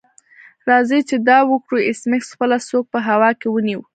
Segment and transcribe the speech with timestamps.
[0.69, 3.81] راځئ چې دا وکړو ایس میکس خپله سوک په هوا کې ونیو